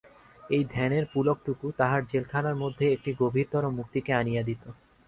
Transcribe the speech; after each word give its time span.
এই 0.49 0.63
ধ্যানের 0.73 1.05
পুলকটুকু 1.13 1.65
তাহার 1.79 2.01
জেলখানার 2.11 2.55
মধ্যে 2.55 2.85
একটি 2.95 3.11
গভীরতর 3.21 3.63
মুক্তিকে 3.77 4.11
আনিয়া 4.13 4.43
দিত। 4.43 4.63